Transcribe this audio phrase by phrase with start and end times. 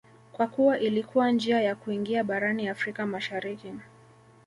[0.33, 3.73] kwa kuwa ilikuwa njia ya kuingia barani Afrika Mashariki